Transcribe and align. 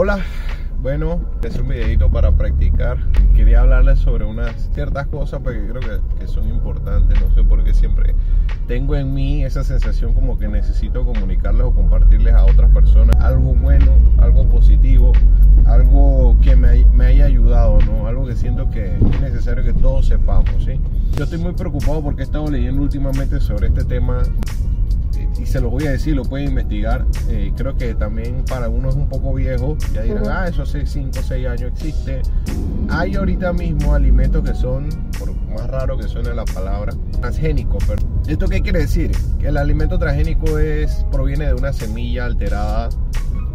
Hola, 0.00 0.20
bueno, 0.80 1.20
es 1.42 1.58
un 1.58 1.66
videito 1.66 2.08
para 2.08 2.30
practicar. 2.30 2.98
Quería 3.34 3.62
hablarles 3.62 3.98
sobre 3.98 4.24
unas 4.24 4.70
ciertas 4.72 5.08
cosas 5.08 5.40
porque 5.42 5.66
creo 5.66 5.80
que, 5.80 6.20
que, 6.20 6.28
son 6.28 6.48
importantes. 6.48 7.20
No 7.20 7.34
sé 7.34 7.42
por 7.42 7.64
qué 7.64 7.74
siempre 7.74 8.14
tengo 8.68 8.94
en 8.94 9.12
mí 9.12 9.42
esa 9.42 9.64
sensación 9.64 10.14
como 10.14 10.38
que 10.38 10.46
necesito 10.46 11.04
comunicarles 11.04 11.66
o 11.66 11.72
compartirles 11.72 12.32
a 12.32 12.44
otras 12.44 12.70
personas 12.70 13.16
algo 13.20 13.54
bueno, 13.54 13.90
algo 14.18 14.48
positivo, 14.48 15.10
algo 15.66 16.38
que 16.42 16.54
me, 16.54 16.84
me 16.92 17.06
haya 17.06 17.24
ayudado, 17.24 17.80
¿no? 17.80 18.06
Algo 18.06 18.24
que 18.24 18.36
siento 18.36 18.70
que 18.70 18.98
es 18.98 19.20
necesario 19.20 19.64
que 19.64 19.72
todos 19.72 20.06
sepamos, 20.06 20.62
¿sí? 20.64 20.80
Yo 21.16 21.24
estoy 21.24 21.40
muy 21.40 21.54
preocupado 21.54 22.04
porque 22.04 22.20
he 22.20 22.24
estado 22.24 22.48
leyendo 22.48 22.82
últimamente 22.82 23.40
sobre 23.40 23.66
este 23.66 23.84
tema 23.84 24.22
y 25.40 25.46
se 25.46 25.60
lo 25.60 25.70
voy 25.70 25.86
a 25.86 25.92
decir, 25.92 26.16
lo 26.16 26.24
pueden 26.24 26.48
investigar. 26.48 27.06
Eh, 27.28 27.52
creo 27.56 27.76
que 27.76 27.94
también 27.94 28.44
para 28.48 28.68
uno 28.68 28.88
es 28.88 28.96
un 28.96 29.08
poco 29.08 29.34
viejo, 29.34 29.76
ya 29.92 30.02
dirán, 30.02 30.28
ah, 30.28 30.48
eso 30.48 30.62
hace 30.62 30.86
5 30.86 31.10
o 31.18 31.22
6 31.22 31.46
años 31.46 31.72
existe. 31.72 32.22
Hay 32.88 33.14
ahorita 33.14 33.52
mismo 33.52 33.94
alimentos 33.94 34.42
que 34.42 34.54
son, 34.54 34.88
por 35.18 35.34
más 35.48 35.68
raro 35.68 35.96
que 35.96 36.08
suene 36.08 36.34
la 36.34 36.44
palabra, 36.44 36.92
transgénicos. 37.20 37.84
Pero 37.86 38.02
¿Esto 38.26 38.48
qué 38.48 38.60
quiere 38.60 38.80
decir? 38.80 39.12
Que 39.38 39.48
el 39.48 39.56
alimento 39.56 39.98
transgénico 39.98 40.58
es, 40.58 41.04
proviene 41.10 41.46
de 41.46 41.54
una 41.54 41.72
semilla 41.72 42.26
alterada, 42.26 42.90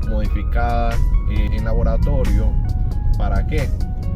modificada 0.10 0.96
eh, 1.32 1.48
en 1.52 1.66
laboratorio. 1.66 2.52
¿Para 3.18 3.46
qué? 3.46 3.70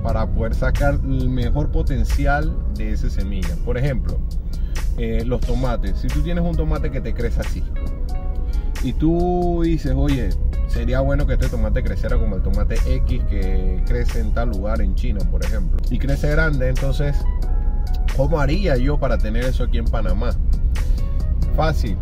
Para 0.03 0.25
poder 0.27 0.55
sacar 0.55 0.95
el 0.95 1.29
mejor 1.29 1.71
potencial 1.71 2.55
de 2.75 2.93
esa 2.93 3.09
semilla. 3.09 3.55
Por 3.65 3.77
ejemplo, 3.77 4.17
eh, 4.97 5.23
los 5.25 5.41
tomates. 5.41 5.99
Si 5.99 6.07
tú 6.07 6.21
tienes 6.21 6.43
un 6.43 6.55
tomate 6.55 6.89
que 6.89 7.01
te 7.01 7.13
crece 7.13 7.41
así 7.41 7.63
y 8.83 8.93
tú 8.93 9.61
dices, 9.63 9.93
oye, 9.95 10.29
sería 10.67 11.01
bueno 11.01 11.25
que 11.25 11.33
este 11.33 11.49
tomate 11.49 11.83
creciera 11.83 12.17
como 12.17 12.35
el 12.35 12.41
tomate 12.41 12.77
X 12.85 13.21
que 13.29 13.83
crece 13.85 14.19
en 14.19 14.33
tal 14.33 14.49
lugar 14.49 14.81
en 14.81 14.95
China, 14.95 15.19
por 15.31 15.43
ejemplo, 15.43 15.77
y 15.89 15.97
crece 15.99 16.29
grande, 16.29 16.69
entonces, 16.69 17.17
¿cómo 18.15 18.39
haría 18.39 18.77
yo 18.77 18.99
para 18.99 19.17
tener 19.17 19.45
eso 19.45 19.63
aquí 19.63 19.77
en 19.77 19.85
Panamá? 19.85 20.31
Fácil, 21.55 21.97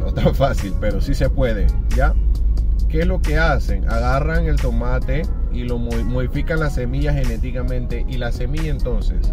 no 0.00 0.12
tan 0.12 0.34
fácil, 0.34 0.74
pero 0.80 1.00
sí 1.00 1.14
se 1.14 1.28
puede, 1.28 1.66
¿ya? 1.94 2.14
¿Qué 2.88 3.00
es 3.00 3.06
lo 3.06 3.20
que 3.20 3.38
hacen? 3.38 3.88
Agarran 3.88 4.46
el 4.46 4.56
tomate 4.56 5.22
y 5.52 5.64
lo 5.64 5.78
modifican 5.78 6.60
la 6.60 6.70
semilla 6.70 7.12
genéticamente 7.12 8.04
y 8.08 8.18
la 8.18 8.32
semilla 8.32 8.70
entonces 8.70 9.32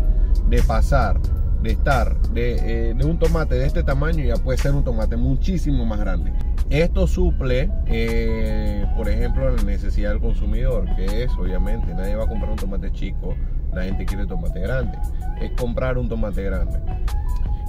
de 0.50 0.62
pasar 0.64 1.20
de 1.62 1.72
estar 1.72 2.16
eh, 2.36 2.94
de, 2.96 3.06
un 3.06 3.20
tomate 3.20 3.56
de 3.56 3.66
este 3.66 3.84
tamaño 3.84 4.24
ya 4.24 4.36
puede 4.36 4.58
ser 4.58 4.74
un 4.74 4.84
tomate 4.84 5.18
muchísimo 5.18 5.86
más 5.86 6.00
grande. 6.00 6.32
Esto 6.70 7.08
suple, 7.08 7.70
eh, 7.88 8.86
por 8.96 9.10
ejemplo, 9.10 9.50
la 9.56 9.64
necesidad 9.64 10.12
del 10.12 10.20
consumidor, 10.20 10.86
que 10.96 11.24
es 11.24 11.32
obviamente 11.34 11.94
nadie 11.94 12.16
va 12.16 12.26
a 12.26 12.28
comprar 12.28 12.52
un 12.52 12.58
tomate 12.58 12.92
chico, 12.92 13.36
la 13.74 13.84
gente 13.84 14.06
quiere 14.06 14.26
tomate 14.26 14.60
grande, 14.60 14.98
es 15.42 15.52
comprar 15.60 15.98
un 15.98 16.08
tomate 16.08 16.44
grande. 16.44 16.80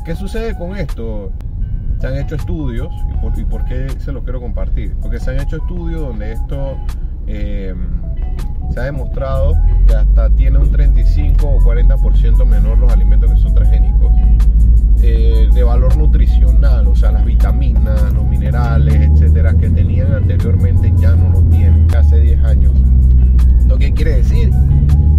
¿Qué 0.04 0.14
sucede 0.14 0.54
con 0.56 0.76
esto? 0.76 1.32
Se 1.98 2.06
han 2.06 2.16
hecho 2.16 2.34
estudios, 2.34 2.88
y 3.36 3.44
por, 3.44 3.64
qué 3.64 3.88
se 3.98 4.12
los 4.12 4.22
quiero 4.24 4.40
compartir, 4.40 4.94
porque 5.02 5.18
se 5.18 5.30
han 5.30 5.40
hecho 5.40 5.56
estudios 5.56 6.00
donde 6.00 6.32
esto 6.32 6.78
eh, 7.26 7.74
se 8.72 8.80
ha 8.80 8.84
demostrado 8.84 9.54
que 9.86 9.94
hasta 9.94 10.30
tiene 10.30 10.58
un 10.58 10.70
35 10.70 11.46
o 11.46 11.60
40% 11.60 12.44
menor 12.46 12.78
los 12.78 12.92
alimentos 12.92 13.30
que 13.32 13.36
son 13.38 13.54
transgénicos 13.54 14.12
eh, 15.02 15.48
de 15.52 15.62
valor 15.62 15.96
nutricional, 15.96 16.86
o 16.86 16.94
sea, 16.94 17.10
las 17.10 17.24
vitaminas, 17.24 18.12
los 18.12 18.24
minerales, 18.26 18.94
etcétera, 18.94 19.54
que 19.54 19.70
tenían 19.70 20.12
anteriormente 20.12 20.92
ya 20.98 21.14
no 21.16 21.30
lo 21.30 21.40
tienen, 21.44 21.86
hace 21.96 22.20
10 22.20 22.44
años. 22.44 22.72
¿Lo 23.66 23.78
que 23.78 23.92
quiere 23.92 24.16
decir? 24.16 24.50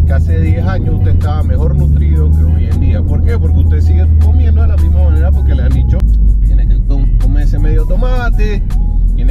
Que 0.05 0.13
hace 0.13 0.39
10 0.39 0.67
años 0.67 0.95
usted 0.95 1.11
estaba 1.11 1.41
mejor 1.41 1.75
nutrido 1.75 2.29
que 2.31 2.43
hoy 2.43 2.65
en 2.65 2.79
día. 2.79 3.01
¿Por 3.01 3.23
qué? 3.23 3.39
Porque 3.39 3.59
usted 3.59 3.81
sigue 3.81 4.07
comiendo 4.23 4.61
de 4.61 4.67
la 4.67 4.77
misma 4.77 5.03
manera 5.05 5.31
porque 5.31 5.55
le 5.55 5.63
han 5.63 5.73
dicho, 5.73 5.97
tiene 6.45 6.67
que 6.67 6.79
comerse 7.19 7.57
medio 7.57 7.85
tomate, 7.85 8.61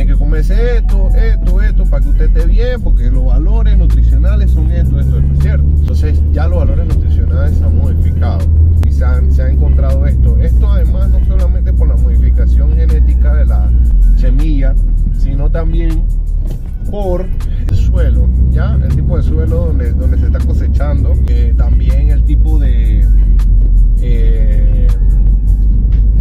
tiene 0.00 0.14
que 0.14 0.18
comerse 0.18 0.78
esto, 0.78 1.10
esto, 1.14 1.60
esto, 1.60 1.84
para 1.84 2.02
que 2.02 2.08
usted 2.08 2.24
esté 2.24 2.46
bien, 2.46 2.80
porque 2.80 3.10
los 3.10 3.26
valores 3.26 3.76
nutricionales 3.76 4.50
son 4.50 4.70
esto, 4.70 4.98
esto, 4.98 5.18
esto, 5.18 5.42
¿cierto? 5.42 5.66
Entonces 5.78 6.18
ya 6.32 6.48
los 6.48 6.60
valores 6.60 6.86
nutricionales 6.86 7.58
se 7.58 7.64
han 7.64 7.76
modificado 7.76 8.38
y 8.88 8.92
se, 8.92 9.04
ha 9.04 9.50
encontrado 9.50 10.06
esto. 10.06 10.38
Esto 10.38 10.72
además 10.72 11.10
no 11.10 11.22
solamente 11.26 11.74
por 11.74 11.88
la 11.88 11.96
modificación 11.96 12.74
genética 12.76 13.34
de 13.34 13.44
la 13.44 13.70
semilla, 14.16 14.74
sino 15.18 15.50
también 15.50 16.02
por 16.90 17.26
el 17.68 17.76
suelo, 17.76 18.26
¿ya? 18.52 18.78
El 18.82 18.96
tipo 18.96 19.18
de 19.18 19.22
suelo 19.22 19.66
donde, 19.66 19.92
donde 19.92 20.16
se 20.16 20.26
está 20.26 20.38
cosechando, 20.38 21.12
eh, 21.28 21.52
también 21.58 22.08
el 22.08 22.24
tipo 22.24 22.58
de... 22.58 23.06
Eh, 24.00 24.86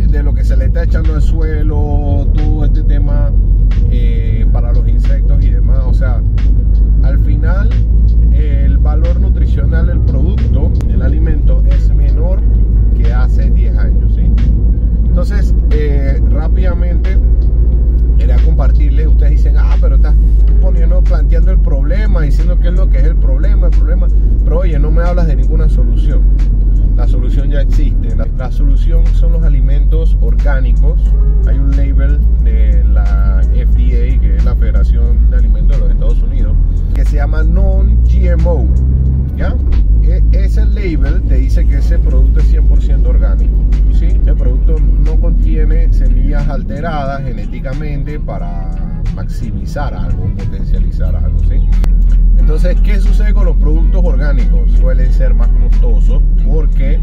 de 0.10 0.24
lo 0.24 0.34
que 0.34 0.44
se 0.44 0.58
le 0.58 0.66
está 0.66 0.84
echando 0.84 1.14
al 1.14 1.22
suelo, 1.22 2.28
todo 2.34 2.66
este 2.66 2.82
tema 2.82 3.32
eh, 3.92 4.46
para 4.52 4.74
los 4.74 4.88
insectos 4.88 5.44
y 5.44 5.50
demás. 5.50 5.84
O 5.86 5.94
sea, 5.94 6.22
al 7.04 7.20
final 7.20 7.70
el 8.34 8.78
valor 8.78 9.20
nutricional 9.20 9.88
del 9.88 10.00
producto, 10.00 10.72
del 10.88 11.02
alimento, 11.02 11.64
es 11.66 11.94
menor 11.94 12.42
que 12.96 13.12
hace 13.14 13.50
10 13.50 13.78
años. 13.78 14.16
¿sí? 14.16 14.30
Entonces, 15.06 15.54
eh, 15.72 16.22
rápidamente 16.30 17.18
quería 18.30 18.46
compartirles, 18.46 19.08
ustedes 19.08 19.32
dicen, 19.32 19.56
ah, 19.58 19.76
pero 19.82 19.96
estás 19.96 20.14
poniendo, 20.62 21.02
planteando 21.04 21.52
el 21.52 21.60
problema, 21.60 22.22
diciendo 22.22 22.60
qué 22.60 22.68
es 22.68 22.74
lo 22.74 22.90
que 22.90 23.00
es 23.00 23.06
el 23.06 23.16
problema, 23.16 23.68
el 23.68 23.72
problema, 23.78 24.08
pero 24.44 24.60
oye, 24.60 24.78
no 24.78 24.92
me 24.92 25.02
hablas 25.02 25.28
de 25.28 25.36
ninguna 25.36 25.68
solución. 25.68 26.22
La 26.96 27.08
solución 27.08 27.50
ya 27.50 27.62
existe. 27.62 28.16
La, 28.38 28.52
solución 28.52 29.06
son 29.08 29.32
los 29.32 29.44
alimentos 29.44 30.18
orgánicos. 30.20 31.02
Hay 31.48 31.58
un 31.58 31.72
label 31.72 32.20
de 32.44 32.84
la 32.84 33.42
FDA, 33.54 34.20
que 34.20 34.36
es 34.38 34.44
la 34.44 34.56
Federación 34.56 35.30
de 35.30 35.38
Alimentos 35.38 35.78
de 35.78 35.84
los 35.84 35.92
Estados 35.92 36.22
Unidos, 36.22 36.29
se 37.10 37.16
llama 37.16 37.44
Non-GMO. 37.44 38.68
¿Ya? 39.36 39.56
E, 40.04 40.22
ese 40.32 40.66
label 40.66 41.24
te 41.24 41.36
dice 41.36 41.66
que 41.66 41.78
ese 41.78 41.98
producto 41.98 42.40
es 42.40 42.54
100% 42.54 43.08
orgánico. 43.08 43.66
¿sí? 43.92 44.08
El 44.26 44.36
producto 44.36 44.76
no 44.80 45.20
contiene 45.20 45.92
semillas 45.92 46.48
alteradas 46.48 47.24
genéticamente 47.24 48.20
para 48.20 48.70
maximizar 49.16 49.94
algo, 49.94 50.26
potencializar 50.36 51.16
algo. 51.16 51.40
¿sí? 51.40 51.62
Entonces, 52.38 52.78
¿qué 52.82 53.00
sucede 53.00 53.34
con 53.34 53.46
los 53.46 53.58
productos 53.58 54.04
orgánicos? 54.06 54.72
Suelen 54.74 55.12
ser 55.12 55.34
más 55.34 55.50
costosos 55.50 56.22
porque 56.48 57.00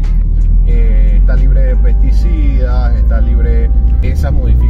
eh, 0.67 1.17
está 1.19 1.35
libre 1.35 1.61
de 1.63 1.75
pesticidas, 1.75 2.95
está 2.95 3.19
libre 3.19 3.69
de 4.01 4.11
esa 4.11 4.31
modificación 4.31 4.66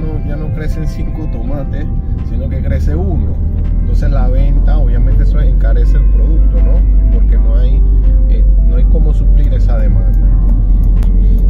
no, 0.00 0.18
ya, 0.18 0.20
no, 0.20 0.28
ya 0.28 0.36
no 0.36 0.54
crecen 0.54 0.86
cinco 0.86 1.28
tomates, 1.32 1.86
sino 2.28 2.48
que 2.48 2.62
crece 2.62 2.94
uno. 2.94 3.34
Entonces 3.80 4.10
la 4.10 4.28
venta, 4.28 4.78
obviamente 4.78 5.24
eso 5.24 5.40
encarece 5.40 5.96
el 5.96 6.04
producto, 6.10 6.56
¿no? 6.62 6.80
Porque 7.12 7.36
no 7.36 7.56
hay, 7.56 7.82
eh, 8.28 8.44
no 8.66 8.76
hay 8.76 8.84
cómo 8.84 9.12
suplir 9.12 9.52
esa 9.52 9.78
demanda. 9.78 10.18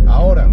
Ahora, 0.06 0.48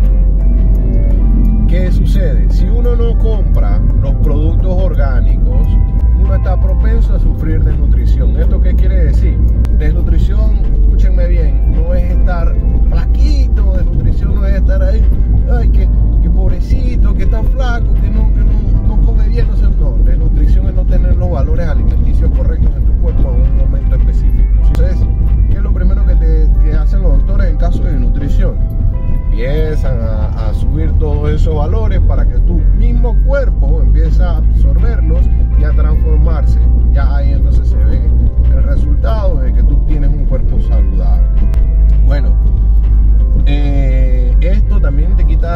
¿qué 1.68 1.92
sucede? 1.92 2.50
Si 2.52 2.66
uno 2.66 2.96
no 2.96 3.18
compra 3.18 3.80
los 4.02 4.14
productos 4.16 4.84
orgánicos, 4.84 5.68
uno 6.20 6.36
está 6.36 6.60
propenso 6.60 7.16
a 7.16 7.20
sufrir 7.20 7.64
desnutrición. 7.64 8.38
¿Esto 8.38 8.62
qué 8.62 8.76
quiere 8.76 9.06
decir? 9.06 9.38
Desnutrición, 9.78 10.27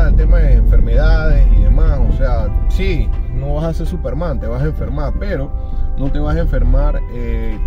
el 0.09 0.15
tema 0.15 0.39
de 0.39 0.53
enfermedades 0.53 1.47
y 1.57 1.61
demás. 1.61 1.99
O 2.09 2.17
sea, 2.17 2.47
sí, 2.69 3.09
no 3.33 3.55
vas 3.55 3.65
a 3.65 3.73
ser 3.73 3.87
Superman, 3.87 4.39
te 4.39 4.47
vas 4.47 4.61
a 4.61 4.65
enfermar, 4.65 5.13
pero 5.19 5.51
no 5.97 6.11
te 6.11 6.19
vas 6.19 6.35
a 6.35 6.41
enfermar 6.41 6.99
eh, 7.13 7.57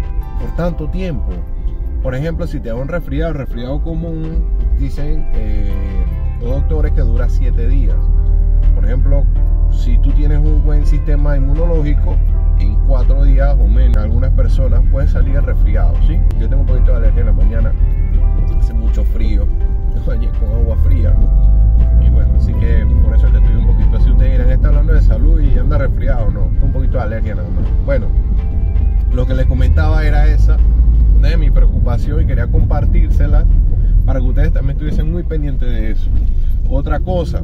por 0.41 0.55
tanto 0.57 0.89
tiempo. 0.89 1.33
Por 2.03 2.15
ejemplo, 2.15 2.47
si 2.47 2.61
te 2.61 2.69
da 2.69 2.75
un 2.75 2.89
resfriado, 2.89 3.33
resfriado 3.33 3.83
común, 3.83 4.45
dicen 4.79 5.29
eh, 5.35 5.73
los 6.41 6.51
doctores 6.51 6.93
que 6.93 7.01
dura 7.01 7.29
7 7.29 7.69
días. 7.69 7.97
Por 8.75 8.85
ejemplo, 8.85 9.25
sistema 10.95 11.37
inmunológico 11.37 12.17
en 12.61 12.77
cuatro 12.87 13.25
días 13.25 13.57
o 13.59 13.67
menos. 13.67 13.97
Algunas 13.97 14.31
personas 14.33 14.81
pueden 14.91 15.09
salir 15.09 15.41
resfriados, 15.43 15.99
¿sí? 16.07 16.19
Yo 16.39 16.49
tengo 16.49 16.63
un 16.63 16.67
poquito 16.67 16.93
de 16.93 16.99
alergia 16.99 17.21
en 17.21 17.27
la 17.27 17.33
mañana, 17.33 17.73
hace 18.59 18.73
mucho 18.73 19.05
frío, 19.05 19.47
resfriado. 25.87 26.31
No, 26.31 26.51
un 26.63 26.73
poquito 26.73 26.99
de 26.99 27.05
alergia 27.05 27.35
nada 27.35 27.49
más. 27.49 27.65
Bueno, 27.85 28.07
lo 29.13 29.27
que 29.27 29.35
les 29.35 29.47
comentaba 29.47 30.05
era 30.05 30.27
esa, 30.27 30.57
de 31.21 31.37
mi 31.37 31.51
preocupación 31.51 32.23
y 32.23 32.27
quería 32.27 32.47
compartírsela 32.47 33.45
para 34.05 34.21
que 34.21 34.27
ustedes 34.27 34.53
también 34.53 34.77
estuviesen 34.77 35.11
muy 35.11 35.23
pendientes 35.23 35.69
de 35.69 35.91
eso. 35.93 36.11
Otra 36.69 37.01
cosa, 37.01 37.43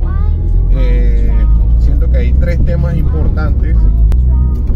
eh, 0.72 1.32
siento 1.78 2.10
que 2.10 2.19
hay 2.19 2.32
tres 2.32 2.64
temas 2.64 2.96
importantes, 2.96 3.76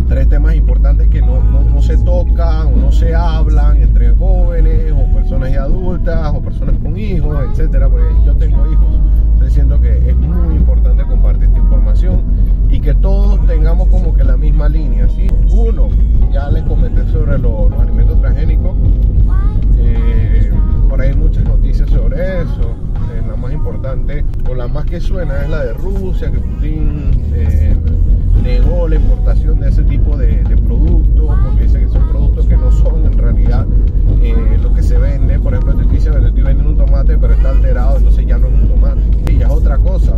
tres 0.09 0.29
temas 0.29 0.55
importantes 0.55 1.09
que 1.09 1.21
no, 1.21 1.43
no, 1.43 1.83
se 1.83 1.99
tocan 1.99 2.69
o 2.69 2.77
no 2.77 2.93
se 2.93 3.15
hablan 3.15 3.79
entre 3.79 4.15
jóvenes 4.15 4.93
o 4.93 5.13
personas 5.13 5.53
ya 5.53 5.63
adultas 5.63 6.33
o 6.35 6.41
personas 6.41 6.77
con 6.79 6.97
hijos, 6.97 7.37
etcétera. 7.51 7.89
Pues 7.89 8.05
yo 8.25 8.35
tengo 8.37 8.71
hijos, 8.71 8.94
que 14.75 14.81
la 14.81 14.89
misma 14.89 15.07
línea. 15.07 15.09
¿sí? 15.09 15.27
Uno, 15.51 15.89
ya 16.33 16.51
les 16.51 16.63
comenté 16.65 17.07
sobre 17.13 17.39
los, 17.39 17.73
alimentos 17.73 18.21
transgénicos. 18.21 18.75
Eh, 19.79 20.51
por 20.89 21.01
ahí 21.01 21.15
muchas 21.15 21.45
noticias 21.45 21.89
sobre 21.91 22.43
eso 22.43 22.75
la 23.29 23.37
más 23.37 23.53
importante 23.53 24.25
o 24.49 24.55
la 24.55 24.69
más 24.69 24.85
que 24.85 25.01
suena 25.01 25.43
es 25.43 25.51
la 25.51 25.65
de 25.65 25.73
Rusia, 25.75 26.31
que 26.31 26.39
Putin 26.39 27.11
eh, 27.33 27.75
negó 28.43 28.89
la 28.89 28.97
importación 28.97 29.61
de 29.61 29.71
ese 29.71 29.83
tipo 29.83 30.17
de, 30.17 30.45
productos, 30.67 31.39
porque 31.45 31.65
dice 31.65 31.81
que 31.81 31.89
son 31.89 32.09
productos 32.09 32.47
que 32.47 32.57
no 32.57 32.71
son 32.71 33.07
en 33.07 33.19
realidad 33.19 33.67
eh, 34.23 34.59
lo 34.63 34.73
que 34.73 34.83
se 34.83 34.99
vende. 34.99 35.39
Por 35.39 35.55
ejemplo, 35.55 35.75
te 35.77 35.97
estoy 35.97 36.43
vendiendo 36.43 36.71
un 36.71 36.77
tomate, 36.77 37.19
pero 37.19 37.35
está 37.35 37.51
alterado, 37.51 37.97
entonces 37.99 38.27
ya 38.27 38.39
no 38.39 38.47
es 38.47 38.55
un 38.55 38.69
tomate. 38.69 39.01
Y 39.33 39.39
ya 39.39 39.47
es 39.47 39.53
otra 39.53 39.79
cosa, 39.79 40.17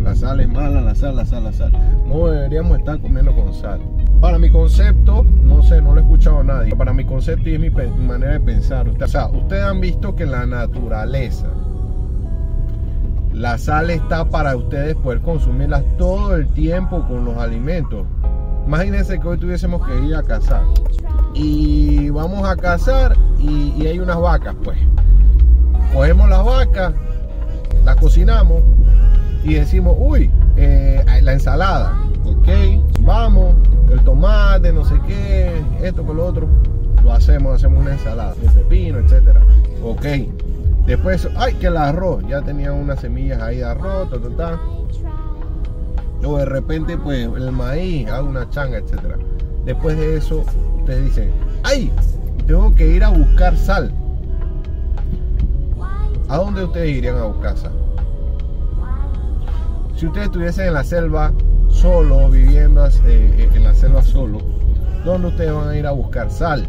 la 0.00 0.14
sal 0.14 0.40
es 0.40 0.48
mala, 0.48 0.80
la 0.80 0.94
sal, 0.94 1.16
la 1.16 1.24
sal, 1.24 1.44
la 1.44 1.52
sal. 1.52 1.72
No 2.06 2.26
deberíamos 2.28 2.78
estar 2.78 2.98
comiendo 3.00 3.34
con 3.34 3.52
sal. 3.52 3.80
Para 4.20 4.38
mi 4.38 4.50
concepto, 4.50 5.24
no 5.24 5.62
sé, 5.62 5.80
no 5.80 5.94
lo 5.94 6.00
he 6.00 6.02
escuchado 6.02 6.40
a 6.40 6.44
nadie. 6.44 6.74
Para 6.74 6.92
mi 6.92 7.04
concepto 7.04 7.48
y 7.48 7.54
es 7.54 7.60
mi 7.60 7.70
manera 7.70 8.32
de 8.32 8.40
pensar. 8.40 8.88
Ustedes 8.88 9.62
han 9.62 9.80
visto 9.80 10.14
que 10.14 10.26
la 10.26 10.46
naturaleza, 10.46 11.48
la 13.32 13.58
sal 13.58 13.90
está 13.90 14.24
para 14.24 14.56
ustedes 14.56 14.94
poder 14.96 15.20
consumirla 15.20 15.82
todo 15.98 16.34
el 16.34 16.48
tiempo 16.48 17.06
con 17.06 17.24
los 17.24 17.36
alimentos. 17.36 18.06
Imagínense 18.66 19.20
que 19.20 19.28
hoy 19.28 19.38
tuviésemos 19.38 19.86
que 19.86 20.06
ir 20.06 20.14
a 20.14 20.22
cazar. 20.22 20.62
Y 21.34 22.08
vamos 22.10 22.48
a 22.48 22.56
cazar 22.56 23.14
y, 23.38 23.86
hay 23.86 23.98
unas 23.98 24.18
vacas, 24.18 24.56
pues. 24.64 24.78
Cogemos 25.92 26.28
las 26.28 26.44
vacas, 26.44 26.94
las 27.84 27.96
cocinamos 27.96 28.62
y 29.46 29.54
decimos, 29.54 29.96
uy, 29.96 30.28
eh, 30.56 31.04
la 31.22 31.32
ensalada, 31.32 31.96
ok, 32.24 32.48
vamos, 33.02 33.54
el 33.92 34.00
tomate, 34.00 34.72
no 34.72 34.84
sé 34.84 34.96
qué, 35.06 35.62
esto 35.82 36.04
con 36.04 36.16
lo 36.16 36.26
otro, 36.26 36.48
lo 37.04 37.12
hacemos, 37.12 37.54
hacemos 37.54 37.80
una 37.80 37.92
ensalada 37.92 38.34
de 38.34 38.48
pepino, 38.48 38.98
etcétera. 38.98 39.40
Ok. 39.84 40.04
Después, 40.84 41.28
ay, 41.36 41.54
que 41.54 41.68
el 41.68 41.76
arroz, 41.76 42.24
ya 42.28 42.42
tenía 42.42 42.72
unas 42.72 43.00
semillas 43.00 43.40
ahí 43.40 43.58
de 43.58 43.64
arroz, 43.64 44.10
ta, 44.10 44.18
ta, 44.18 44.36
ta. 44.36 44.60
O 46.26 46.38
de 46.38 46.44
repente, 46.44 46.98
pues, 46.98 47.26
el 47.26 47.52
maíz, 47.52 48.08
hago 48.08 48.28
una 48.28 48.50
changa, 48.50 48.78
etcétera. 48.78 49.16
Después 49.64 49.96
de 49.96 50.16
eso, 50.16 50.44
ustedes 50.78 51.04
dicen, 51.04 51.30
ay, 51.62 51.92
tengo 52.48 52.74
que 52.74 52.88
ir 52.88 53.04
a 53.04 53.10
buscar 53.10 53.56
sal. 53.56 53.92
¿A 56.28 56.36
dónde 56.36 56.64
ustedes 56.64 56.96
irían 56.96 57.16
a 57.16 57.24
buscar 57.26 57.56
sal? 57.56 57.75
Si 59.96 60.04
ustedes 60.04 60.26
estuviesen 60.26 60.66
en 60.68 60.74
la 60.74 60.84
selva, 60.84 61.32
solo, 61.68 62.28
viviendo 62.28 62.86
eh, 63.06 63.48
en 63.54 63.64
la 63.64 63.72
selva 63.72 64.02
solo, 64.02 64.40
¿dónde 65.06 65.28
ustedes 65.28 65.54
van 65.54 65.70
a 65.70 65.76
ir 65.76 65.86
a 65.86 65.92
buscar 65.92 66.30
sal? 66.30 66.66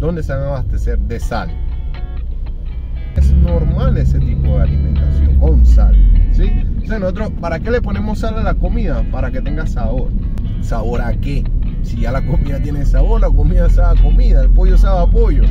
¿Dónde 0.00 0.24
se 0.24 0.32
van 0.32 0.42
a 0.42 0.46
abastecer 0.46 0.98
de 0.98 1.20
sal? 1.20 1.48
Es 3.14 3.30
normal 3.30 3.96
ese 3.98 4.18
tipo 4.18 4.56
de 4.56 4.62
alimentación 4.62 5.38
con 5.38 5.64
sal. 5.64 5.96
¿sí? 6.32 6.50
nosotros, 6.88 7.30
¿para 7.40 7.60
qué 7.60 7.70
le 7.70 7.80
ponemos 7.80 8.18
sal 8.18 8.36
a 8.36 8.42
la 8.42 8.54
comida? 8.54 9.04
Para 9.12 9.30
que 9.30 9.40
tenga 9.40 9.64
sabor. 9.68 10.10
¿Sabor 10.60 11.02
a 11.02 11.12
qué? 11.12 11.44
Si 11.82 12.00
ya 12.00 12.10
la 12.10 12.26
comida 12.26 12.60
tiene 12.60 12.84
sabor, 12.84 13.20
la 13.20 13.30
comida 13.30 13.70
sabe 13.70 13.96
a 13.96 14.02
comida, 14.02 14.42
el 14.42 14.50
pollo 14.50 14.76
sabe 14.76 15.02
a 15.02 15.06
pollo. 15.06 15.44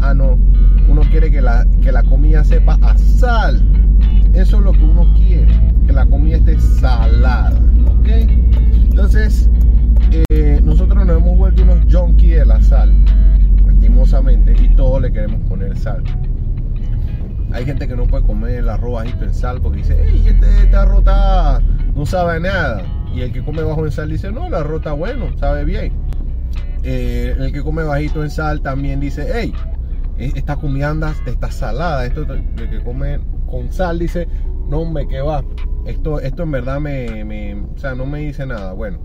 Ah, 0.00 0.14
no. 0.14 0.38
Uno 0.88 1.02
quiere 1.10 1.30
que 1.30 1.42
la, 1.42 1.66
que 1.82 1.92
la 1.92 2.02
comida 2.02 2.44
sepa 2.44 2.78
a 2.80 2.96
sal. 2.96 3.62
Eso 4.34 4.58
es 4.58 4.64
lo 4.64 4.72
que 4.72 4.82
uno 4.82 5.14
quiere, 5.14 5.54
que 5.86 5.92
la 5.92 6.06
comida 6.06 6.36
esté 6.38 6.58
salada. 6.58 7.56
Entonces, 8.04 9.48
eh, 10.10 10.60
nosotros 10.62 11.06
nos 11.06 11.16
hemos 11.18 11.38
vuelto 11.38 11.62
unos 11.62 11.78
junkies 11.92 12.38
de 12.38 12.44
la 12.44 12.60
sal, 12.60 12.92
lastimosamente, 13.64 14.56
y 14.60 14.74
todos 14.74 15.02
le 15.02 15.12
queremos 15.12 15.40
poner 15.48 15.76
sal. 15.78 16.02
Hay 17.52 17.64
gente 17.64 17.86
que 17.86 17.94
no 17.94 18.08
puede 18.08 18.24
comer 18.24 18.58
el 18.58 18.68
arroz 18.68 18.94
bajito 18.94 19.24
en 19.24 19.34
sal 19.34 19.60
porque 19.60 19.78
dice, 19.78 19.96
hey, 20.04 20.24
este, 20.26 20.64
este 20.64 20.76
arroz 20.76 21.04
no 21.94 22.04
sabe 22.04 22.40
nada. 22.40 22.82
Y 23.14 23.20
el 23.20 23.32
que 23.32 23.44
come 23.44 23.62
bajo 23.62 23.84
en 23.84 23.92
sal 23.92 24.10
dice, 24.10 24.32
no, 24.32 24.48
el 24.48 24.54
arroz 24.54 24.78
está 24.78 24.92
bueno, 24.92 25.26
sabe 25.38 25.64
bien. 25.64 25.92
Eh, 26.82 27.36
el 27.38 27.52
que 27.52 27.62
come 27.62 27.84
bajito 27.84 28.24
en 28.24 28.30
sal 28.30 28.60
también 28.62 28.98
dice, 28.98 29.28
hey, 29.32 29.52
e, 30.18 30.32
esta 30.34 30.56
comida 30.56 30.92
está 31.24 31.52
salada. 31.52 32.04
Esto, 32.04 32.22
el 32.32 32.68
que 32.68 32.80
come 32.82 33.20
sal 33.70 33.98
dice, 33.98 34.28
no, 34.68 34.84
me 34.84 35.06
que 35.06 35.20
va 35.20 35.42
esto, 35.86 36.20
esto 36.20 36.42
en 36.44 36.50
verdad 36.50 36.80
me, 36.80 37.54
o 37.54 37.78
sea, 37.78 37.94
no 37.94 38.06
me 38.06 38.20
dice 38.20 38.46
nada. 38.46 38.72
Bueno, 38.72 38.98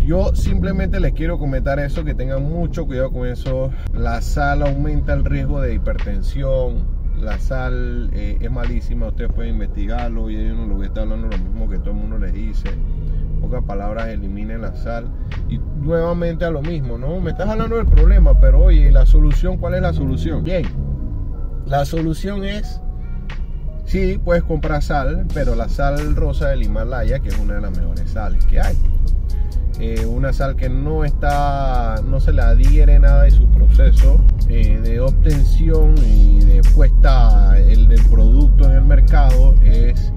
yo 0.00 0.34
simplemente 0.34 1.00
les 1.00 1.12
quiero 1.12 1.38
comentar 1.38 1.78
eso, 1.80 2.04
que 2.04 2.14
tengan 2.14 2.44
mucho 2.44 2.86
cuidado 2.86 3.10
con 3.10 3.26
eso. 3.26 3.70
La 3.92 4.20
sal 4.20 4.62
aumenta 4.62 5.12
el 5.12 5.24
riesgo 5.24 5.60
de 5.60 5.74
hipertensión. 5.74 7.02
La 7.20 7.38
sal 7.38 8.10
eh, 8.14 8.38
es 8.40 8.50
malísima, 8.50 9.08
ustedes 9.08 9.32
pueden 9.32 9.54
investigarlo 9.54 10.28
y 10.30 10.36
ellos 10.36 10.56
no 10.56 10.66
lo 10.66 10.74
voy 10.74 10.84
a 10.84 10.88
estar 10.88 11.04
hablando 11.04 11.28
lo 11.28 11.38
mismo 11.38 11.68
que 11.68 11.78
todo 11.78 11.90
el 11.90 11.96
mundo 11.96 12.18
les 12.18 12.32
dice. 12.32 12.70
pocas 13.40 13.62
palabras, 13.64 14.08
eliminen 14.08 14.62
la 14.62 14.74
sal. 14.74 15.06
Y 15.48 15.58
nuevamente 15.58 16.44
a 16.44 16.50
lo 16.50 16.62
mismo, 16.62 16.98
¿no? 16.98 17.20
Me 17.20 17.30
estás 17.30 17.48
hablando 17.48 17.76
del 17.76 17.86
problema, 17.86 18.38
pero 18.40 18.64
oye, 18.64 18.90
¿la 18.90 19.06
solución 19.06 19.56
cuál 19.56 19.74
es 19.74 19.82
la 19.82 19.92
solución? 19.92 20.42
Bien, 20.42 20.64
la 21.66 21.84
solución 21.84 22.44
es 22.44 22.80
Sí, 23.92 24.18
puedes 24.24 24.42
comprar 24.42 24.82
sal, 24.82 25.26
pero 25.34 25.54
la 25.54 25.68
sal 25.68 26.16
rosa 26.16 26.48
del 26.48 26.62
Himalaya, 26.62 27.18
que 27.18 27.28
es 27.28 27.38
una 27.38 27.56
de 27.56 27.60
las 27.60 27.76
mejores 27.76 28.10
sales 28.10 28.42
que 28.46 28.58
hay. 28.58 28.74
Eh, 29.78 30.06
una 30.06 30.32
sal 30.32 30.56
que 30.56 30.70
no 30.70 31.04
está, 31.04 31.96
no 32.02 32.18
se 32.18 32.32
le 32.32 32.40
adhiere 32.40 32.98
nada 32.98 33.24
de 33.24 33.30
su 33.32 33.46
proceso 33.50 34.18
eh, 34.48 34.80
de 34.82 34.98
obtención 34.98 35.94
y 35.98 36.40
de 36.40 36.62
puesta 36.74 37.58
el 37.58 37.86
del 37.86 38.02
producto 38.04 38.64
en 38.64 38.76
el 38.76 38.84
mercado 38.86 39.54
es 39.62 40.10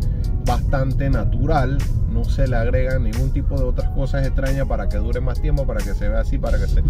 bastante 0.46 1.10
natural, 1.10 1.78
no 2.14 2.24
se 2.24 2.48
le 2.48 2.56
agrega 2.56 2.98
ningún 2.98 3.34
tipo 3.34 3.60
de 3.60 3.66
otras 3.66 3.90
cosas 3.90 4.26
extrañas 4.26 4.66
para 4.70 4.88
que 4.88 4.96
dure 5.00 5.20
más 5.20 5.42
tiempo, 5.42 5.68
para 5.68 5.84
que 5.84 5.94
se 5.96 6.08
vea 6.08 6.22
así, 6.22 6.38
para 6.38 6.58
que 6.58 6.68
se, 6.68 6.82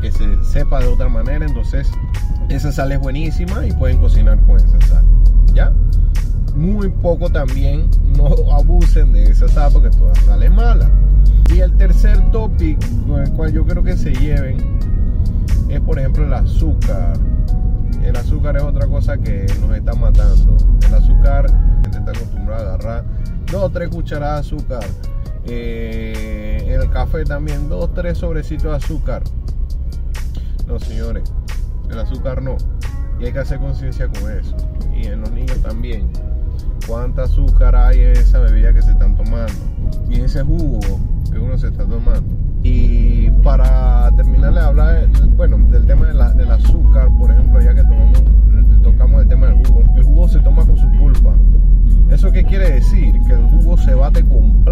que 0.00 0.10
se 0.10 0.44
sepa 0.44 0.80
de 0.80 0.88
otra 0.88 1.08
manera. 1.08 1.46
Entonces, 1.46 1.88
esa 2.48 2.72
sal 2.72 2.90
es 2.90 2.98
buenísima 2.98 3.64
y 3.64 3.70
pueden 3.70 3.98
cocinar 3.98 4.40
con 4.44 4.56
esa 4.56 4.80
sal. 4.88 5.04
¿Ya? 5.54 5.72
Muy 6.60 6.90
poco 6.90 7.30
también 7.30 7.88
no 8.16 8.26
abusen 8.52 9.12
de 9.12 9.24
esa 9.24 9.48
sal 9.48 9.72
porque 9.72 9.88
toda 9.90 10.14
sale 10.16 10.50
mala. 10.50 10.90
Y 11.52 11.60
el 11.60 11.72
tercer 11.76 12.30
topic 12.30 12.78
con 13.06 13.22
el 13.22 13.30
cual 13.32 13.52
yo 13.52 13.64
creo 13.64 13.82
que 13.82 13.96
se 13.96 14.12
lleven 14.12 14.78
es 15.68 15.80
por 15.80 15.98
ejemplo 15.98 16.26
el 16.26 16.34
azúcar. 16.34 17.14
El 18.04 18.14
azúcar 18.14 18.56
es 18.58 18.62
otra 18.62 18.86
cosa 18.86 19.16
que 19.16 19.46
nos 19.60 19.74
está 19.76 19.94
matando. 19.94 20.56
El 20.86 20.94
azúcar, 20.94 21.46
gente 21.82 21.98
está 21.98 22.10
acostumbrada 22.10 22.60
a 22.60 22.74
agarrar 22.74 23.04
dos 23.50 23.62
o 23.64 23.70
tres 23.70 23.88
cucharadas 23.88 24.50
de 24.50 24.56
azúcar 24.56 24.84
Eh, 25.46 26.66
en 26.68 26.80
el 26.80 26.90
café 26.90 27.24
también 27.24 27.68
dos, 27.70 27.92
tres 27.94 28.18
sobrecitos 28.18 28.64
de 28.64 28.76
azúcar. 28.76 29.22
No, 30.66 30.78
señores, 30.78 31.24
el 31.90 31.98
azúcar 31.98 32.42
no. 32.42 32.56
Y 33.18 33.24
hay 33.24 33.32
que 33.32 33.38
hacer 33.38 33.58
conciencia 33.58 34.08
con 34.08 34.30
eso. 34.30 34.54
Y 34.94 35.06
en 35.06 35.22
los 35.22 35.30
niños 35.32 35.58
también. 35.62 36.10
Cuánta 36.90 37.22
azúcar 37.22 37.76
hay 37.76 38.00
en 38.00 38.16
esa 38.16 38.40
bebida 38.40 38.72
que 38.72 38.82
se 38.82 38.90
están 38.90 39.14
tomando. 39.14 39.52
Y 40.08 40.16
en 40.16 40.24
ese 40.24 40.42
jugo 40.42 40.80
que 41.30 41.38
uno 41.38 41.56
se 41.56 41.68
está 41.68 41.84
tomando. 41.84 42.34
Y 42.64 43.30
para 43.44 44.10
terminar 44.16 44.52
de 44.52 44.60
hablar, 44.60 45.08
bueno, 45.36 45.56
del 45.70 45.86
tema 45.86 46.06
del 46.06 46.50
azúcar, 46.50 47.08
por 47.16 47.30
ejemplo, 47.30 47.60
ya 47.60 47.76
que 47.76 47.82
tomamos, 47.82 48.24
tocamos 48.82 49.22
el 49.22 49.28
tema 49.28 49.46
del 49.46 49.64
jugo. 49.64 49.84
El 49.96 50.02
jugo 50.02 50.28
se 50.28 50.40
toma 50.40 50.66
con 50.66 50.76
su 50.76 50.90
pulpa. 50.98 51.32
¿Eso 52.10 52.32
qué 52.32 52.42
quiere 52.42 52.68
decir? 52.72 53.12
Que 53.24 53.34
el 53.34 53.44
jugo 53.44 53.76
se 53.76 53.94
bate 53.94 54.24
con 54.24 54.64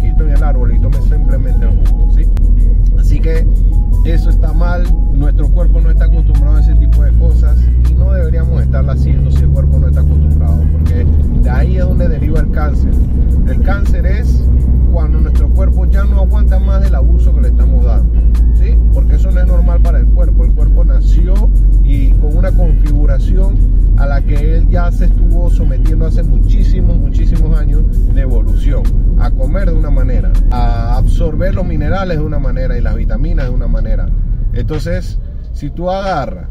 huequito 0.00 0.24
en 0.24 0.36
el 0.36 0.42
árbol 0.42 0.74
y 0.74 0.78
tomes 0.78 1.04
simplemente 1.04 1.66
¿sí? 2.14 2.26
Así 2.98 3.20
que 3.20 3.46
eso 4.04 4.30
está 4.30 4.52
mal, 4.52 4.84
nuestro 5.12 5.48
cuerpo 5.48 5.80
no 5.80 5.90
está 5.90 6.06
acostumbrado 6.06 6.56
a 6.56 6.60
ese 6.60 6.74
tipo 6.74 7.02
de 7.02 7.12
cosas 7.18 7.58
y 7.88 7.94
no 7.94 8.12
deberíamos 8.12 8.62
estarlo 8.62 8.92
haciendo 8.92 9.30
si 9.30 9.42
el 9.42 9.50
cuerpo 9.50 9.78
no 9.78 9.88
está 9.88 10.00
acostumbrado, 10.00 10.64
porque 10.72 11.06
de 11.42 11.50
ahí 11.50 11.76
es 11.76 11.84
donde 11.84 12.08
deriva 12.08 12.40
el 12.40 12.50
cáncer. 12.50 12.92
El 13.46 13.62
cáncer 13.62 14.06
es 14.06 14.42
cuando 14.92 15.20
nuestro 15.20 15.48
cuerpo 15.50 15.84
ya 15.86 16.04
no 16.04 16.20
aguanta 16.20 16.58
más 16.58 16.82
del 16.82 16.94
abuso 16.94 17.34
que 17.34 17.42
le 17.42 17.48
estamos 17.48 17.84
dando, 17.84 18.12
¿sí? 18.54 18.76
Porque 18.94 19.16
eso 19.16 19.30
no 19.30 19.40
es 19.40 19.46
normal 19.46 19.80
para 19.80 19.98
el 19.98 20.06
cuerpo. 20.06 20.44
El 20.44 20.52
cuerpo 20.52 20.84
nació 20.84 21.34
y 21.84 22.10
con 22.12 22.36
una 22.36 22.52
configuración 22.52 23.56
a 23.98 24.06
la 24.06 24.22
que 24.22 24.56
él 24.56 24.68
ya 24.68 24.90
se 24.90 25.06
estuvo 25.06 25.50
sometiendo 25.50 26.06
hace 26.06 26.22
muchísimos, 26.22 26.96
muchísimos 26.98 27.19
los 31.60 31.68
minerales 31.68 32.16
de 32.16 32.24
una 32.24 32.38
manera 32.38 32.78
y 32.78 32.80
las 32.80 32.94
vitaminas 32.94 33.44
de 33.44 33.50
una 33.50 33.66
manera. 33.66 34.08
Entonces, 34.54 35.18
si 35.52 35.68
tú 35.68 35.90
agarras 35.90 36.48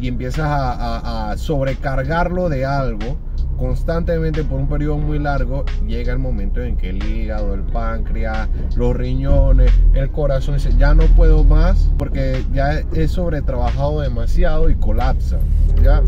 y 0.00 0.06
empiezas 0.06 0.46
a, 0.48 1.34
sobrecargarlo 1.36 2.48
de 2.48 2.64
algo, 2.64 3.16
constantemente 3.58 4.44
por 4.44 4.60
un 4.60 4.68
periodo 4.68 4.98
muy 4.98 5.18
largo, 5.18 5.64
llega 5.88 6.12
el 6.12 6.20
momento 6.20 6.62
en 6.62 6.76
que 6.76 6.90
el 6.90 7.04
hígado, 7.04 7.52
el 7.52 7.62
páncreas, 7.62 8.48
los 8.76 8.94
riñones, 8.94 9.72
el 9.92 10.08
corazón 10.12 10.58
ya 10.78 10.94
no 10.94 11.02
puedo 11.16 11.42
más 11.42 11.90
porque 11.98 12.44
ya 12.52 12.78
he 12.94 13.08
sobretrabajado 13.08 14.02
demasiado 14.02 14.70
y 14.70 14.76
colapsa. 14.76 15.38
¿ya? 15.82 16.00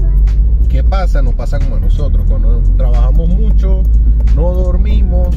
¿Qué 0.68 0.84
pasa? 0.84 1.20
Nos 1.20 1.34
pasa 1.34 1.58
como 1.58 1.76
a 1.76 1.80
nosotros, 1.80 2.24
cuando 2.28 2.62
trabajamos 2.76 3.28
mucho, 3.28 3.82
no 4.36 4.52
dormimos 4.52 5.34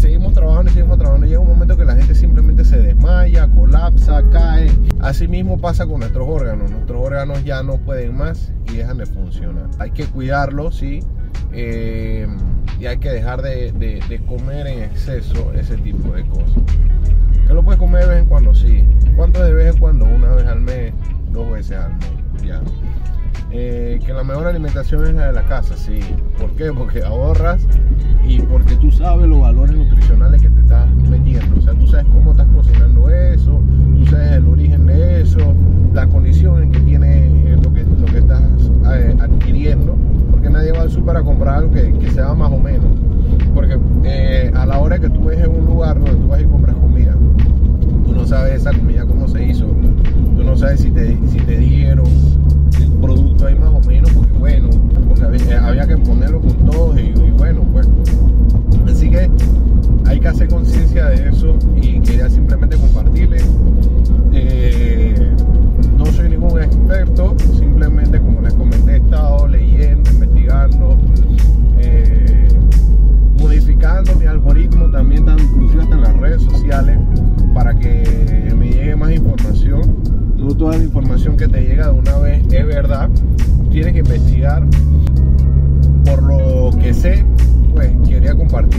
seguimos 0.00 0.32
trabajando 0.32 0.70
y 0.70 0.74
seguimos 0.74 0.98
trabajando, 0.98 1.26
llega 1.26 1.40
un 1.40 1.48
momento 1.48 1.76
que 1.76 1.84
la 1.84 1.94
gente 1.94 2.14
simplemente 2.14 2.64
se 2.64 2.78
desmaya, 2.78 3.46
colapsa, 3.48 4.22
cae. 4.30 4.70
Así 5.00 5.28
mismo 5.28 5.58
pasa 5.58 5.86
con 5.86 6.00
nuestros 6.00 6.26
órganos, 6.26 6.70
nuestros 6.70 7.00
órganos 7.00 7.44
ya 7.44 7.62
no 7.62 7.76
pueden 7.76 8.16
más 8.16 8.50
y 8.72 8.76
dejan 8.76 8.98
de 8.98 9.06
funcionar. 9.06 9.66
Hay 9.78 9.90
que 9.90 10.06
cuidarlos, 10.06 10.76
sí, 10.76 11.00
eh, 11.52 12.26
y 12.78 12.86
hay 12.86 12.98
que 12.98 13.10
dejar 13.10 13.42
de, 13.42 13.72
de, 13.72 14.20
comer 14.26 14.66
en 14.66 14.84
exceso 14.84 15.52
ese 15.52 15.76
tipo 15.76 16.14
de 16.14 16.26
cosas. 16.26 16.62
Que 17.46 17.52
lo 17.52 17.62
puedes 17.62 17.78
comer 17.78 18.04
de 18.04 18.08
vez 18.08 18.18
en 18.20 18.26
cuando, 18.26 18.54
sí. 18.54 18.84
¿Cuánto 19.16 19.44
de 19.44 19.52
vez 19.52 19.74
en 19.74 19.80
cuando? 19.80 20.06
Una 20.06 20.30
vez 20.34 20.46
al 20.46 20.60
mes, 20.60 20.94
dos 21.30 21.50
veces 21.50 21.76
al 21.76 21.92
mes, 21.92 22.42
ya. 22.42 22.60
Eh, 23.52 23.98
que 24.04 24.12
la 24.12 24.22
mejor 24.22 24.46
alimentación 24.46 25.06
es 25.06 25.14
la 25.14 25.26
de 25.26 25.32
la 25.32 25.44
casa, 25.44 25.76
sí. 25.76 26.00
¿Por 26.38 26.50
qué? 26.52 26.72
Porque 26.72 27.02
ahorras 27.02 27.66
y 28.24 28.40
porque 28.42 28.76
tú 28.76 28.92
sabes 28.92 29.26
los 29.28 29.40
valores 29.40 29.74
nutricionales 29.74 30.19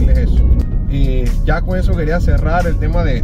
eso. 0.10 0.44
Y 0.90 1.24
ya 1.46 1.62
con 1.62 1.78
eso 1.80 1.96
quería 1.96 2.20
cerrar 2.20 2.68
el 2.68 2.78
tema 2.78 3.04
de, 3.04 3.22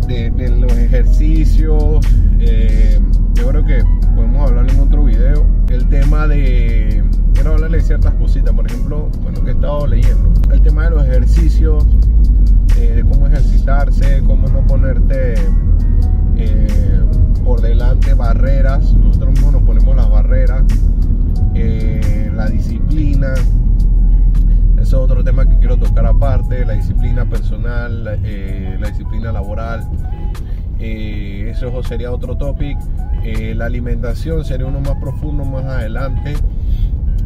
los 0.58 0.72
ejercicios. 0.74 2.06
Eh, 2.40 3.00
yo 3.34 3.50
creo 3.50 3.66
que 3.66 3.84
podemos 4.16 4.50
hablar 4.50 4.70
en 4.70 4.80
otro 4.80 5.04
video. 5.04 5.46
El 5.70 5.88
tema 5.90 6.28
de. 6.28 7.04
Quiero 7.34 7.54
hablarle 7.54 7.78
de 7.78 7.84
ciertas 7.84 8.14
cositas. 8.16 8.54
Por 8.54 8.66
ejemplo, 8.66 9.10
bueno, 9.22 9.44
que 9.44 9.52
he 9.52 9.54
estado 9.54 9.86
leyendo. 9.88 10.34
El 10.52 10.62
tema 10.62 10.86
de 10.86 10.90
los 10.92 11.06
ejercicios. 11.06 11.86
Eh, 12.78 12.94
de 12.96 13.04
cómo 13.04 13.28
ejercitarse, 13.28 14.22
cómo 14.26 14.48
no 14.48 14.66
ponerte. 14.66 15.36
Eh, 16.38 16.68
por 17.44 17.62
delante 17.62 18.14
barreras, 18.14 18.94
nosotros 18.94 19.32
mismos 19.32 19.54
nos 19.54 19.64
ponemos 19.64 19.96
las 19.96 20.10
barreras, 20.10 20.64
eh, 21.56 22.30
la 22.36 22.48
disciplina, 22.48 23.34
es 24.88 24.94
otro 24.94 25.22
tema 25.22 25.46
que 25.46 25.58
quiero 25.58 25.78
tocar 25.78 26.06
aparte, 26.06 26.66
la 26.66 26.74
disciplina 26.74 27.26
personal, 27.26 28.06
la, 28.06 28.14
eh, 28.24 28.78
disciplina 28.88 29.34
laboral, 29.34 29.86
eh, 30.80 31.52
eso 31.52 31.84
sería 31.84 32.12
otro 32.12 32.38
topic, 32.38 32.78
la 33.56 33.66
alimentación 33.66 34.46
sería 34.46 34.66
uno 34.66 34.80
más 34.80 34.96
profundo 34.96 35.44
más 35.44 35.66
adelante. 35.66 36.36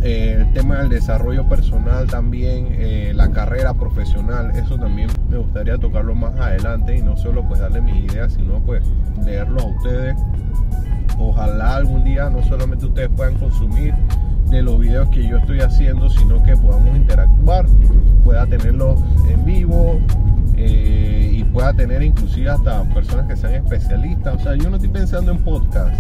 el 0.02 0.52
tema 0.54 0.80
del 0.80 0.90
desarrollo 0.90 1.48
personal 1.48 2.08
también, 2.08 3.16
la 3.16 3.30
carrera 3.30 3.76
profesional, 3.76 4.50
eso 4.56 4.80
también 4.80 5.10
me 5.30 5.38
gustaría 5.38 5.78
tocarlo 5.78 6.16
más 6.16 6.34
adelante 6.40 6.98
y 6.98 7.04
no 7.04 7.16
solo 7.16 7.48
pues 7.48 7.60
darle 7.60 7.82
mis 7.82 8.12
ideas, 8.12 8.34
sino 8.34 8.60
pues 8.62 8.84
leerlo 9.24 9.62
a 9.62 9.66
ustedes. 9.66 10.16
Ojalá 11.20 11.76
algún 11.76 12.04
día 12.04 12.32
no 12.32 12.42
solamente 12.42 12.88
ustedes 12.88 13.10
puedan 13.16 13.36
consumir 13.36 13.94
de 14.52 14.62
los 14.62 14.80
videos 14.80 15.10
que 15.10 15.28
yo 15.28 15.38
estoy 15.38 15.62
haciendo, 15.62 16.10
sino 16.10 16.44
que 16.44 16.56
podamos 16.56 16.96
interactuar, 16.96 17.66
pueda 18.24 18.46
tenerlos 18.46 19.00
en 19.30 19.44
vivo 19.46 20.00
eh, 20.58 21.32
y 21.34 21.44
pueda 21.46 21.74
tener 21.74 22.04
inclusive 22.04 22.50
hasta 22.50 22.84
personas 22.94 23.28
que 23.28 23.36
sean 23.36 23.54
especialistas. 23.54 24.36
O 24.36 24.40
sea, 24.40 24.56
yo 24.56 24.70
no 24.70 24.76
estoy 24.76 24.90
pensando 24.90 25.32
en 25.32 25.40
podcast, 25.40 25.96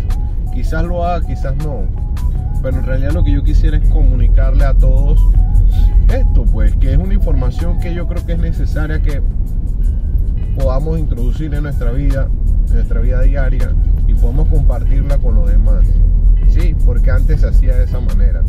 quizás 0.53 0.83
lo 0.83 1.03
haga, 1.03 1.25
quizás 1.25 1.55
no, 1.57 1.85
pero 2.61 2.77
en 2.77 2.85
realidad 2.85 3.11
lo 3.11 3.23
que 3.23 3.31
yo 3.31 3.43
quisiera 3.43 3.77
es 3.77 3.87
comunicarle 3.89 4.65
a 4.65 4.73
todos 4.73 5.19
esto, 6.09 6.43
pues, 6.43 6.75
que 6.75 6.91
es 6.91 6.97
una 6.97 7.13
información 7.13 7.79
que 7.79 7.93
yo 7.93 8.05
creo 8.07 8.25
que 8.25 8.33
es 8.33 8.39
necesaria 8.39 9.01
que 9.01 9.21
podamos 10.57 10.99
introducir 10.99 11.53
en 11.53 11.63
nuestra 11.63 11.91
vida 11.91 12.27
nuestra 12.73 13.01
vida 13.01 13.21
diaria 13.21 13.73
y 14.07 14.13
podemos 14.13 14.47
compartirla 14.47 15.17
con 15.17 15.35
los 15.35 15.49
demás. 15.49 15.85
Sí, 16.51 16.75
porque 16.85 17.09
antes 17.11 17.41
se 17.41 17.47
hacía 17.47 17.75
de 17.75 17.85
esa 17.85 17.99
manera. 17.99 18.43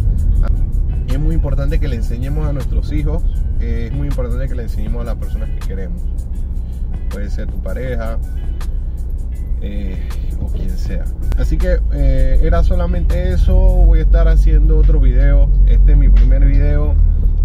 es 1.09 1.19
muy 1.19 1.35
importante 1.35 1.79
que 1.79 1.89
le 1.89 1.97
enseñemos 1.97 2.47
a 2.47 2.53
nuestros 2.53 2.91
hijos, 2.93 3.23
es 3.61 3.93
muy 3.93 4.09
importante 4.09 4.49
que 4.49 4.55
le 4.55 4.65
enseñemos 4.65 5.03
a 5.03 5.05
las 5.05 5.17
personas 5.17 5.51
que 5.51 5.69
queremos. 5.69 6.03
Puede 7.11 7.31
ser 7.31 7.47
tu 7.47 7.63
pareja, 7.63 8.19
eh, 9.61 9.97
o 10.41 10.47
quien 10.47 10.77
sea. 10.77 11.05
Así 11.39 11.57
que 11.57 11.79
eh, 11.93 12.41
era 12.43 12.65
solamente 12.65 13.33
eso. 13.33 13.55
Voy 13.55 14.01
a 14.01 14.03
estar 14.03 14.27
haciendo 14.27 14.79
otro 14.79 14.99
video. 14.99 15.49
Este 15.67 15.93
es 15.93 15.99
mi 15.99 16.09
primer 16.09 16.45
video. 16.45 16.97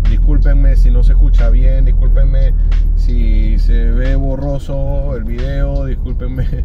Discúlpenme 0.10 0.76
si 0.76 0.90
no 0.90 1.04
se 1.04 1.14
escucha 1.14 1.50
bien. 1.52 1.86
Discúlpenme 1.86 2.54
si 2.96 3.60
se 3.60 3.92
ve 3.92 4.16
borroso 4.16 5.16
el 5.16 5.26
video. 5.26 5.86
Discúlpenme 5.86 6.64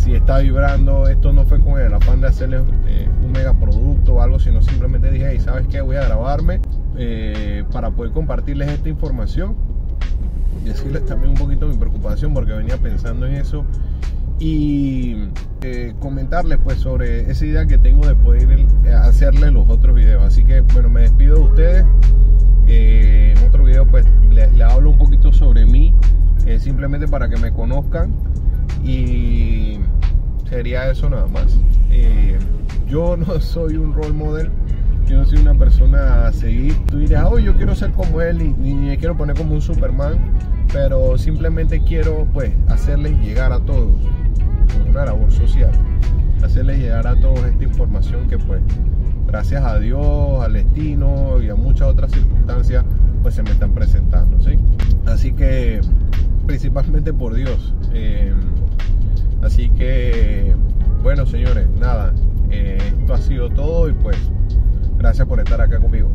si 0.00 0.14
está 0.14 0.38
vibrando. 0.38 1.06
Esto 1.08 1.32
no 1.32 1.44
fue 1.44 1.60
con 1.60 1.80
el 1.80 1.92
afán 1.92 2.20
de 2.20 2.28
hacerles 2.28 2.62
eh, 2.88 3.08
un 3.22 3.32
mega 3.32 3.54
producto 3.54 4.14
o 4.14 4.20
algo, 4.20 4.38
sino 4.38 4.62
simplemente 4.62 5.10
dije, 5.10 5.28
hey, 5.30 5.40
¿sabes 5.40 5.66
qué? 5.68 5.80
Voy 5.80 5.96
a 5.96 6.04
grabarme 6.04 6.60
para 7.72 7.90
poder 7.90 8.12
compartirles 8.12 8.68
esta 8.68 8.88
información. 8.88 9.54
Decirles 10.64 11.06
también 11.06 11.30
un 11.30 11.38
poquito 11.38 11.66
mi 11.66 11.76
preocupación 11.76 12.34
porque 12.34 12.52
venía 12.52 12.76
pensando 12.76 13.26
en 13.26 13.36
eso 13.36 13.64
y 14.40 15.16
eh, 15.60 15.94
comentarles 16.00 16.58
pues 16.64 16.78
sobre 16.78 17.30
esa 17.30 17.44
idea 17.44 17.66
que 17.66 17.76
tengo 17.76 18.06
de 18.06 18.14
poder 18.14 18.66
eh, 18.84 18.92
hacerle 18.92 19.50
los 19.50 19.68
otros 19.68 19.94
videos. 19.94 20.24
Así 20.24 20.44
que 20.44 20.62
bueno, 20.62 20.88
me 20.88 21.02
despido 21.02 21.36
de 21.36 21.42
ustedes. 21.42 21.86
Eh, 22.66 23.34
en 23.36 23.46
otro 23.46 23.64
video 23.64 23.86
pues 23.86 24.06
le, 24.30 24.62
hablo 24.62 24.90
un 24.90 24.98
poquito 24.98 25.32
sobre 25.32 25.66
mí, 25.66 25.94
simplemente 26.58 27.06
para 27.06 27.28
que 27.28 27.36
me 27.36 27.52
conozcan 27.52 28.14
y 28.84 29.78
sería 30.48 30.90
eso 30.90 31.08
nada 31.10 31.26
más. 31.26 31.58
yo 32.88 33.16
no 33.16 33.40
soy 33.40 33.76
un 33.76 33.94
role 33.94 34.12
model, 34.12 34.50
yo 35.06 35.18
no 35.18 35.24
soy 35.24 35.38
una 35.38 35.54
persona 35.54 36.26
a 36.26 36.32
seguir. 36.32 36.76
Tú 36.86 36.98
dirás, 36.98 37.26
oh, 37.30 37.38
yo 37.38 37.56
quiero 37.56 37.74
ser 37.74 37.92
como 37.92 38.20
él 38.20 38.42
y 38.42 38.48
ni 38.52 38.74
me 38.74 38.98
quiero 38.98 39.16
poner 39.16 39.36
como 39.36 39.54
un 39.54 39.62
Superman, 39.62 40.18
pero 40.72 41.18
simplemente 41.18 41.82
quiero 41.82 42.26
pues 42.32 42.52
hacerles 42.68 43.18
llegar 43.20 43.52
a 43.52 43.60
todos 43.60 43.92
una 44.88 45.04
labor 45.04 45.30
social, 45.32 45.70
hacerle 46.42 46.78
llegar 46.78 47.06
a 47.06 47.16
todos 47.16 47.44
esta 47.44 47.64
información 47.64 48.28
que 48.28 48.38
pues 48.38 48.60
gracias 49.26 49.64
a 49.64 49.78
Dios, 49.78 50.42
al 50.42 50.52
destino 50.52 51.40
y 51.40 51.48
a 51.48 51.54
muchas 51.54 51.88
otras 51.88 52.10
circunstancias 52.10 52.84
pues 53.22 53.34
se 53.34 53.42
me 53.42 53.50
están 53.50 53.72
presentando, 53.72 54.40
¿sí? 54.42 54.58
Así 55.06 55.32
que 55.32 55.80
principalmente 56.46 57.12
por 57.12 57.34
Dios. 57.34 57.74
Eh, 57.92 58.32
así 59.42 59.70
que 59.70 60.54
bueno 61.02 61.26
señores, 61.26 61.68
nada, 61.78 62.12
eh, 62.50 62.78
esto 63.00 63.14
ha 63.14 63.18
sido 63.18 63.48
todo 63.50 63.88
y 63.88 63.92
pues 63.92 64.16
gracias 64.98 65.26
por 65.26 65.40
estar 65.40 65.60
acá 65.60 65.78
conmigo. 65.78 66.10